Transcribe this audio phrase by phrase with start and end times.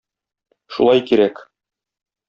[0.77, 1.47] Шулай кирәк!